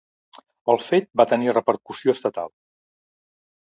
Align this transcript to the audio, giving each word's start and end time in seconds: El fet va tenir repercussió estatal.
El 0.75 0.81
fet 0.85 1.11
va 1.23 1.27
tenir 1.35 1.55
repercussió 1.59 2.19
estatal. 2.19 2.55